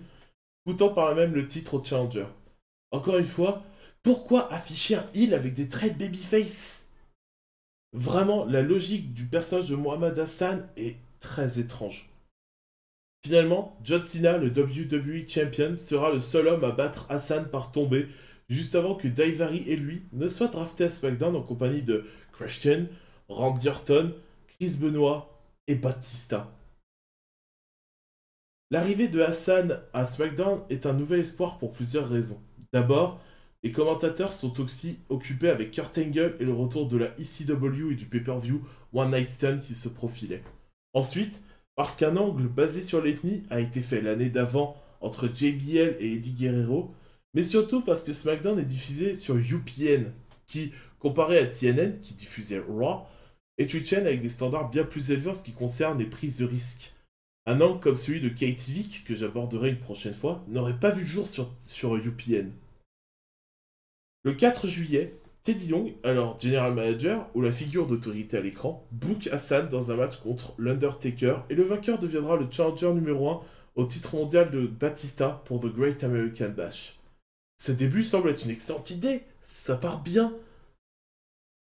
coûtant 0.66 0.90
par 0.90 1.08
là 1.08 1.14
même 1.14 1.34
le 1.34 1.46
titre 1.46 1.74
au 1.74 1.84
Challenger. 1.84 2.26
Encore 2.90 3.16
une 3.16 3.24
fois, 3.24 3.62
pourquoi 4.02 4.52
afficher 4.52 4.96
un 4.96 5.06
heal 5.14 5.32
avec 5.32 5.54
des 5.54 5.68
traits 5.68 5.94
de 5.94 6.04
babyface? 6.04 6.90
Vraiment, 7.94 8.44
la 8.44 8.60
logique 8.60 9.14
du 9.14 9.24
personnage 9.24 9.70
de 9.70 9.76
Mohamed 9.76 10.18
Hassan 10.18 10.68
est 10.76 10.96
très 11.20 11.58
étrange. 11.58 12.10
Finalement, 13.24 13.78
John 13.82 14.04
Cena, 14.04 14.36
le 14.36 14.48
WWE 14.48 15.26
Champion, 15.26 15.76
sera 15.76 16.12
le 16.12 16.20
seul 16.20 16.48
homme 16.48 16.64
à 16.64 16.70
battre 16.70 17.06
Hassan 17.08 17.48
par 17.50 17.72
tombée, 17.72 18.08
juste 18.48 18.74
avant 18.74 18.94
que 18.94 19.08
Daivari 19.08 19.64
et 19.66 19.76
lui 19.76 20.02
ne 20.12 20.28
soient 20.28 20.48
draftés 20.48 20.84
à 20.84 20.90
SmackDown 20.90 21.34
en 21.34 21.42
compagnie 21.42 21.82
de 21.82 22.06
Christian, 22.38 22.86
Randy 23.28 23.68
Orton, 23.68 24.14
Chris 24.46 24.76
Benoit 24.78 25.42
et 25.66 25.74
Batista. 25.74 26.52
L'arrivée 28.70 29.08
de 29.08 29.20
Hassan 29.20 29.80
à 29.92 30.06
SmackDown 30.06 30.60
est 30.70 30.86
un 30.86 30.92
nouvel 30.92 31.20
espoir 31.20 31.58
pour 31.58 31.72
plusieurs 31.72 32.08
raisons. 32.08 32.40
D'abord, 32.72 33.20
les 33.62 33.72
commentateurs 33.72 34.32
sont 34.32 34.60
aussi 34.60 34.98
occupés 35.08 35.48
avec 35.48 35.72
Kurt 35.72 35.96
Angle 35.98 36.36
et 36.38 36.44
le 36.44 36.52
retour 36.52 36.86
de 36.86 36.96
la 36.96 37.08
ECW 37.18 37.92
et 37.92 37.96
du 37.96 38.06
pay-per-view 38.06 38.62
One 38.92 39.10
Night 39.10 39.30
Stand 39.30 39.60
qui 39.60 39.74
se 39.74 39.88
profilait. 39.88 40.42
Ensuite, 40.92 41.40
parce 41.74 41.96
qu'un 41.96 42.16
angle 42.16 42.46
basé 42.46 42.80
sur 42.80 43.02
l'ethnie 43.02 43.42
a 43.50 43.60
été 43.60 43.80
fait 43.80 44.00
l'année 44.00 44.30
d'avant 44.30 44.76
entre 45.00 45.28
JBL 45.28 45.96
et 45.98 46.12
Eddie 46.12 46.34
Guerrero, 46.34 46.94
mais 47.34 47.42
surtout 47.42 47.80
parce 47.80 48.04
que 48.04 48.12
SmackDown 48.12 48.58
est 48.58 48.64
diffusé 48.64 49.14
sur 49.14 49.36
UPN, 49.36 50.12
qui, 50.46 50.72
comparé 50.98 51.38
à 51.38 51.46
TNN, 51.46 52.00
qui 52.00 52.14
diffusait 52.14 52.60
Raw, 52.60 53.02
une 53.58 53.84
chaîne 53.84 54.06
avec 54.06 54.20
des 54.20 54.28
standards 54.28 54.70
bien 54.70 54.84
plus 54.84 55.10
élevés 55.10 55.30
en 55.30 55.34
ce 55.34 55.42
qui 55.42 55.52
concerne 55.52 55.98
les 55.98 56.06
prises 56.06 56.38
de 56.38 56.44
risque. 56.44 56.92
Un 57.46 57.60
angle 57.60 57.80
comme 57.80 57.96
celui 57.96 58.20
de 58.20 58.28
Kate 58.28 58.60
que 59.04 59.14
j'aborderai 59.14 59.70
une 59.70 59.78
prochaine 59.78 60.14
fois, 60.14 60.44
n'aurait 60.48 60.78
pas 60.78 60.90
vu 60.90 61.02
le 61.02 61.08
jour 61.08 61.28
sur, 61.28 61.50
sur 61.62 61.96
UPN. 61.96 62.52
Le 64.22 64.34
4 64.34 64.66
juillet, 64.66 65.14
Teddy 65.42 65.68
Long, 65.68 65.94
alors 66.04 66.38
General 66.38 66.74
Manager 66.74 67.26
ou 67.34 67.40
la 67.40 67.52
figure 67.52 67.86
d'autorité 67.86 68.36
à 68.36 68.40
l'écran, 68.42 68.86
book 68.92 69.28
Hassan 69.28 69.68
dans 69.68 69.90
un 69.90 69.96
match 69.96 70.16
contre 70.16 70.54
l'Undertaker 70.58 71.36
et 71.48 71.54
le 71.54 71.62
vainqueur 71.62 71.98
deviendra 71.98 72.36
le 72.36 72.48
challenger 72.50 72.92
numéro 72.92 73.30
1 73.30 73.40
au 73.76 73.84
titre 73.84 74.16
mondial 74.16 74.50
de 74.50 74.66
Batista 74.66 75.42
pour 75.46 75.60
The 75.60 75.74
Great 75.74 76.04
American 76.04 76.50
Bash. 76.50 76.98
Ce 77.56 77.72
début 77.72 78.04
semble 78.04 78.28
être 78.30 78.44
une 78.44 78.50
excellente 78.50 78.90
idée, 78.90 79.22
ça 79.42 79.76
part 79.76 80.02
bien. 80.02 80.34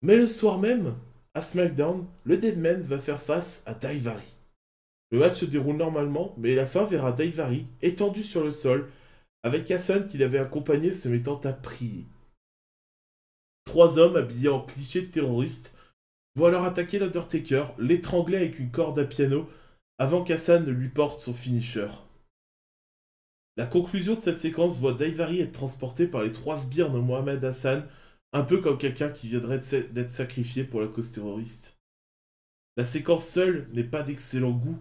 Mais 0.06 0.16
le 0.16 0.28
soir 0.28 0.60
même, 0.60 0.94
à 1.34 1.42
SmackDown, 1.42 2.06
le 2.22 2.36
Deadman 2.36 2.80
va 2.82 2.96
faire 2.96 3.20
face 3.20 3.64
à 3.66 3.74
Daivari. 3.74 4.36
Le 5.10 5.18
match 5.18 5.40
se 5.40 5.46
déroule 5.46 5.78
normalement, 5.78 6.32
mais 6.38 6.54
la 6.54 6.64
fin 6.64 6.84
verra 6.84 7.10
Daivari 7.10 7.66
étendu 7.82 8.22
sur 8.22 8.44
le 8.44 8.52
sol, 8.52 8.88
avec 9.42 9.68
Hassan 9.68 10.06
qui 10.06 10.16
l'avait 10.16 10.38
accompagné 10.38 10.92
se 10.92 11.08
mettant 11.08 11.40
à 11.40 11.52
prier. 11.52 12.06
Trois 13.64 13.98
hommes 13.98 14.14
habillés 14.14 14.48
en 14.48 14.60
clichés 14.60 15.02
de 15.02 15.10
terroristes 15.10 15.74
vont 16.36 16.46
alors 16.46 16.62
attaquer 16.62 17.00
l'Undertaker, 17.00 17.64
l'étrangler 17.76 18.36
avec 18.36 18.60
une 18.60 18.70
corde 18.70 19.00
à 19.00 19.04
piano, 19.04 19.50
avant 19.98 20.22
qu'Hassan 20.22 20.64
ne 20.64 20.70
lui 20.70 20.88
porte 20.88 21.18
son 21.18 21.34
finisher. 21.34 21.88
La 23.56 23.66
conclusion 23.66 24.14
de 24.14 24.20
cette 24.20 24.40
séquence 24.40 24.78
voit 24.78 24.94
Daivari 24.94 25.40
être 25.40 25.50
transporté 25.50 26.06
par 26.06 26.22
les 26.22 26.30
trois 26.30 26.58
sbires 26.58 26.92
de 26.92 27.00
Mohamed 27.00 27.44
Hassan, 27.44 27.84
un 28.32 28.42
peu 28.42 28.60
comme 28.60 28.78
quelqu'un 28.78 29.10
qui 29.10 29.28
viendrait 29.28 29.60
d'être 29.90 30.12
sacrifié 30.12 30.64
pour 30.64 30.80
la 30.80 30.88
cause 30.88 31.12
terroriste. 31.12 31.76
La 32.76 32.84
séquence 32.84 33.26
seule 33.26 33.68
n'est 33.72 33.84
pas 33.84 34.02
d'excellent 34.02 34.50
goût, 34.50 34.78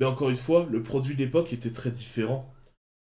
mais 0.00 0.06
encore 0.06 0.30
une 0.30 0.36
fois, 0.36 0.66
le 0.70 0.82
produit 0.82 1.14
de 1.14 1.20
l'époque 1.20 1.52
était 1.52 1.72
très 1.72 1.90
différent. 1.90 2.52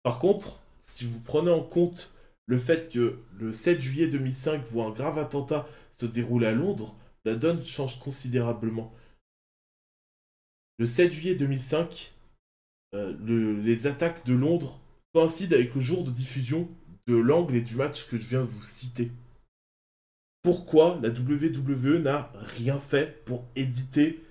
Par 0.03 0.19
contre, 0.19 0.63
si 0.79 1.05
vous 1.05 1.21
prenez 1.21 1.51
en 1.51 1.63
compte 1.63 2.13
le 2.47 2.59
fait 2.59 2.91
que 2.91 3.19
le 3.39 3.53
7 3.53 3.81
juillet 3.81 4.09
2005 4.09 4.65
voit 4.67 4.87
un 4.87 4.91
grave 4.91 5.19
attentat 5.19 5.69
se 5.93 6.07
dérouler 6.07 6.47
à 6.47 6.53
Londres, 6.53 6.97
la 7.25 7.35
donne 7.35 7.63
change 7.65 7.99
considérablement. 8.01 8.93
Le 10.79 10.87
7 10.87 11.13
juillet 11.13 11.35
2005, 11.35 12.15
euh, 12.95 13.63
les 13.63 13.87
attaques 13.87 14.25
de 14.25 14.33
Londres 14.33 14.81
coïncident 15.13 15.57
avec 15.57 15.75
le 15.75 15.81
jour 15.81 16.05
de 16.05 16.11
diffusion 16.11 16.69
de 17.07 17.17
l'angle 17.17 17.57
et 17.57 17.61
du 17.61 17.75
match 17.75 18.09
que 18.09 18.19
je 18.19 18.29
viens 18.29 18.41
de 18.41 18.47
vous 18.47 18.63
citer. 18.63 19.11
Pourquoi 20.49 20.99
la 21.03 21.11
WWE 21.11 21.99
n'a 21.99 22.33
rien 22.57 22.79
fait 22.79 23.23
pour 23.27 23.45
éditer 23.55 24.25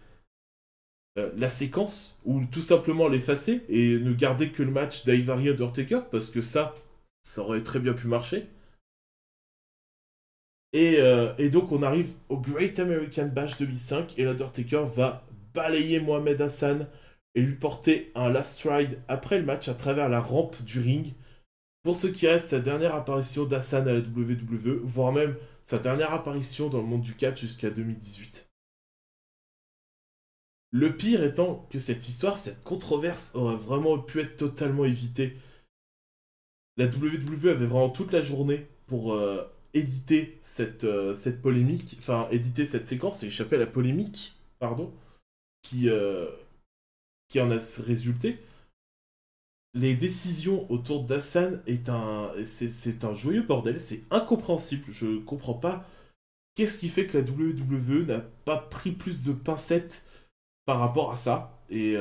euh, 1.20 1.32
la 1.38 1.48
séquence 1.48 2.18
ou 2.26 2.44
tout 2.46 2.64
simplement 2.64 3.08
l'effacer 3.08 3.62
et 3.70 4.00
ne 4.00 4.12
garder 4.14 4.50
que 4.50 4.64
le 4.64 4.72
match 4.72 5.06
d'Ivari 5.06 5.50
Undertaker 5.50 6.10
parce 6.10 6.32
que 6.32 6.42
ça, 6.42 6.74
ça 7.22 7.44
aurait 7.44 7.62
très 7.62 7.78
bien 7.80 7.94
pu 7.94 8.08
marcher. 8.08 8.48
Euh, 10.76 11.36
et, 11.38 11.52
donc 11.52 11.72
on 11.72 11.84
arrive 11.84 12.16
au 12.30 12.38
Great 12.38 12.80
American 12.80 13.28
Bash 13.28 13.56
2005 13.58 14.18
et 14.18 14.24
l'Undertaker 14.24 14.86
va 14.86 15.24
balayer 15.54 16.00
Mohamed 16.00 16.42
Hassan 16.42 16.88
et 17.36 17.44
lui 17.44 17.54
porter 17.54 18.12
un 18.16 18.32
last 18.32 18.60
ride 18.68 18.98
après 19.08 19.38
le 19.38 19.46
match 19.46 19.68
à 19.68 19.76
travers 19.76 20.10
la 20.10 20.20
rampe 20.20 20.60
du 20.64 20.80
ring 20.80 21.14
pour 21.84 21.96
ce 21.96 22.08
qui 22.08 22.26
reste 22.26 22.50
sa 22.50 22.60
dernière 22.60 22.96
apparition 22.96 23.46
d'Hassan 23.46 23.88
à 23.88 23.94
la 23.94 24.00
WWE, 24.00 24.82
voire 24.84 25.14
même 25.14 25.36
sa 25.68 25.78
dernière 25.78 26.14
apparition 26.14 26.70
dans 26.70 26.80
le 26.80 26.88
monde 26.88 27.02
du 27.02 27.16
catch 27.16 27.42
jusqu'à 27.42 27.70
2018. 27.70 28.50
Le 30.72 30.98
pire 30.98 31.24
étant 31.24 31.68
que 31.70 31.78
cette 31.78 32.08
histoire, 32.08 32.38
cette 32.38 32.64
controverse 32.64 33.36
aurait 33.36 33.56
vraiment 33.56 34.00
pu 34.00 34.22
être 34.22 34.38
totalement 34.38 34.86
évitée 34.86 35.38
la 36.78 36.86
WWE 36.86 37.50
avait 37.50 37.66
vraiment 37.66 37.90
toute 37.90 38.12
la 38.12 38.22
journée 38.22 38.68
pour 38.86 39.14
euh, 39.14 39.44
éditer 39.74 40.38
cette, 40.44 40.84
euh, 40.84 41.16
cette 41.16 41.42
polémique, 41.42 41.96
enfin 42.00 42.28
éditer 42.32 42.66
cette 42.66 42.88
séquence 42.88 43.24
et 43.24 43.28
échapper 43.28 43.56
à 43.56 43.60
la 43.60 43.68
polémique, 43.68 44.36
pardon, 44.60 44.94
qui, 45.64 45.90
euh, 45.90 46.30
qui 47.30 47.42
en 47.42 47.50
a 47.50 47.58
résulté. 47.80 48.40
Les 49.78 49.96
décisions 49.96 50.70
autour 50.72 51.04
d'Hassan 51.04 51.62
est 51.68 51.88
un, 51.90 52.32
c'est 52.46 53.04
un 53.04 53.14
joyeux 53.14 53.44
bordel, 53.44 53.80
c'est 53.80 54.02
incompréhensible. 54.10 54.86
Je 54.90 55.20
comprends 55.20 55.54
pas 55.54 55.88
qu'est-ce 56.56 56.80
qui 56.80 56.90
fait 56.90 57.06
que 57.06 57.20
la 57.20 57.24
WWE 57.24 58.08
n'a 58.08 58.22
pas 58.46 58.58
pris 58.58 58.92
plus 58.92 59.24
de 59.24 59.34
pincettes 59.34 60.04
par 60.66 60.80
rapport 60.80 61.12
à 61.12 61.16
ça. 61.16 61.62
Et, 61.70 61.96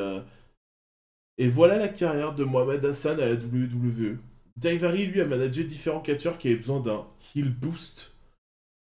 et 1.36 1.48
voilà 1.48 1.76
la 1.76 1.88
carrière 1.88 2.34
de 2.34 2.44
Mohamed 2.44 2.82
Hassan 2.84 3.20
à 3.20 3.26
la 3.26 3.34
WWE. 3.34 4.16
Daivari, 4.56 5.06
lui, 5.06 5.20
a 5.20 5.26
managé 5.26 5.64
différents 5.64 6.00
catcheurs 6.00 6.38
qui 6.38 6.48
avaient 6.48 6.56
besoin 6.56 6.80
d'un 6.80 7.06
heal 7.34 7.50
boost. 7.50 8.14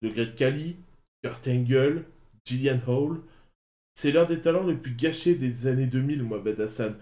Le 0.01 0.11
Great 0.11 0.35
Kali, 0.35 0.77
Kurt 1.23 1.47
Angle, 1.47 2.05
Gillian 2.45 2.81
Hall. 2.89 3.21
C'est 3.95 4.11
l'un 4.11 4.25
des 4.25 4.41
talents 4.41 4.67
les 4.67 4.75
plus 4.75 4.95
gâchés 4.95 5.37
des 5.37 5.69
années 5.69 5.87
2000, 5.87 6.25
Mohamed 6.25 6.61
Hassan. 6.61 6.97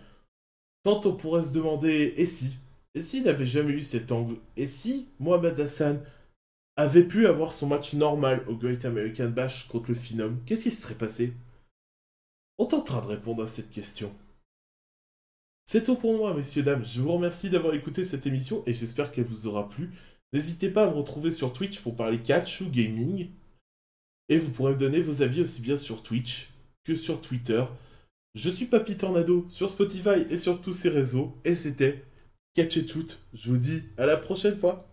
Tant 0.83 1.01
on 1.05 1.15
pourrait 1.15 1.45
se 1.45 1.53
demander, 1.53 2.15
et 2.17 2.27
si? 2.27 2.57
Et 2.95 3.03
s'il 3.03 3.25
n'avait 3.25 3.47
jamais 3.47 3.73
eu 3.73 3.83
cet 3.83 4.11
angle? 4.13 4.37
Et 4.57 4.67
si 4.67 5.09
Mohamed 5.19 5.59
Hassan 5.61 6.03
avait 6.77 7.05
pu 7.05 7.27
avoir 7.27 7.53
son 7.53 7.67
match 7.67 7.93
normal 7.95 8.45
au 8.49 8.57
Great 8.57 8.85
American 8.85 9.29
Bash 9.29 9.69
contre 9.69 9.91
le 9.91 9.95
Phenom 9.95 10.39
Qu'est-ce 10.47 10.65
qui 10.65 10.71
se 10.71 10.83
serait 10.83 10.95
passé? 10.95 11.35
On 12.59 12.67
tentera 12.67 13.01
de 13.01 13.07
répondre 13.07 13.43
à 13.43 13.49
cette 13.49 13.71
question. 13.71 14.13
C'est 15.67 15.85
tout 15.85 15.95
pour 15.95 16.17
moi, 16.17 16.35
messieurs, 16.35 16.63
dames. 16.63 16.85
Je 16.85 17.01
vous 17.01 17.13
remercie 17.13 17.49
d'avoir 17.49 17.75
écouté 17.75 18.05
cette 18.05 18.27
émission 18.27 18.63
et 18.67 18.73
j'espère 18.73 19.13
qu'elle 19.13 19.25
vous 19.25 19.47
aura 19.47 19.69
plu. 19.69 19.91
N'hésitez 20.33 20.69
pas 20.69 20.85
à 20.85 20.91
me 20.91 20.97
retrouver 20.97 21.31
sur 21.31 21.53
Twitch 21.53 21.81
pour 21.81 21.95
parler 21.95 22.19
catch 22.19 22.61
ou 22.61 22.69
gaming. 22.69 23.29
Et 24.29 24.39
vous 24.39 24.51
pourrez 24.51 24.73
me 24.73 24.79
donner 24.79 25.01
vos 25.01 25.23
avis 25.23 25.43
aussi 25.43 25.61
bien 25.61 25.77
sur 25.77 26.03
Twitch 26.03 26.51
que 26.85 26.95
sur 26.95 27.21
Twitter. 27.21 27.65
Je 28.37 28.49
suis 28.49 28.67
Papy 28.67 28.97
Tornado 28.97 29.45
sur 29.49 29.69
Spotify 29.69 30.25
et 30.31 30.37
sur 30.37 30.61
tous 30.61 30.73
ces 30.73 30.89
réseaux. 30.89 31.37
Et 31.45 31.57
c'était 31.57 32.05
Catch 32.55 32.77
et 32.77 32.87
Shoot. 32.87 33.19
Je 33.35 33.51
vous 33.51 33.59
dis 33.59 33.83
à 33.99 34.07
la 34.07 34.17
prochaine 34.17 34.57
fois. 34.57 34.90